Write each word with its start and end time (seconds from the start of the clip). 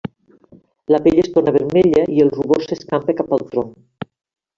La 0.93 0.99
pell 1.07 1.19
es 1.23 1.29
torna 1.35 1.53
vermella 1.57 2.05
i 2.15 2.23
el 2.25 2.31
rubor 2.37 2.65
s'escampa 2.69 3.17
cap 3.21 3.37
al 3.39 3.45
tronc. 3.53 4.09